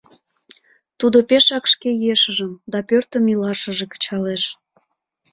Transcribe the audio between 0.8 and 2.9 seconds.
Тудо пешак шке ешыжым да